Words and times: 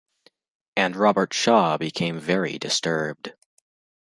And 0.75 0.95
Robert 0.95 1.31
Shaw 1.31 1.77
became 1.77 2.17
very 2.19 2.57
disturbed. 2.57 3.33